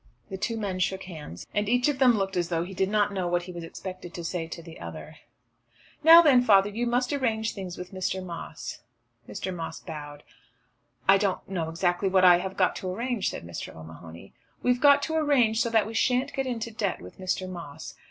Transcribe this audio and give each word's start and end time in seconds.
The 0.31 0.35
two 0.37 0.57
men 0.57 0.79
shook 0.79 1.03
hands, 1.03 1.45
and 1.53 1.69
each 1.69 1.87
of 1.87 1.99
them 1.99 2.17
looked 2.17 2.35
as 2.35 2.49
though 2.49 2.63
he 2.63 2.73
did 2.73 2.89
not 2.89 3.13
know 3.13 3.27
what 3.27 3.43
he 3.43 3.51
was 3.51 3.63
expected 3.63 4.15
to 4.15 4.23
say 4.23 4.47
to 4.47 4.63
the 4.63 4.79
other. 4.79 5.17
"Now 6.03 6.23
then, 6.23 6.41
father, 6.41 6.71
you 6.71 6.87
must 6.87 7.13
arrange 7.13 7.53
things 7.53 7.77
with 7.77 7.91
Mr. 7.91 8.25
Moss." 8.25 8.79
Mr. 9.29 9.55
Moss 9.55 9.79
bowed. 9.79 10.23
"I 11.07 11.19
don't 11.19 11.41
exactly 11.47 12.09
know 12.09 12.13
what 12.13 12.25
I 12.25 12.39
have 12.39 12.57
got 12.57 12.75
to 12.77 12.89
arrange," 12.91 13.29
said 13.29 13.45
Mr. 13.45 13.75
O'Mahony. 13.75 14.33
"We've 14.63 14.81
got 14.81 15.03
to 15.03 15.13
arrange 15.13 15.61
so 15.61 15.69
that 15.69 15.85
we 15.85 15.93
shan't 15.93 16.33
get 16.33 16.47
into 16.47 16.71
debt 16.71 16.99
with 16.99 17.19
Mr. 17.19 17.47
Moss." 17.47 17.93